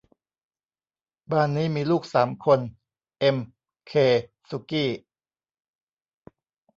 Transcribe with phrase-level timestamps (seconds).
[1.31, 2.59] บ้านนี้มีลูกสามคน
[3.19, 3.37] เอ็ม
[3.87, 3.93] เค
[4.49, 4.89] สุกี้